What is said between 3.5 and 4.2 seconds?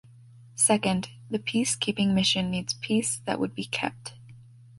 be kept.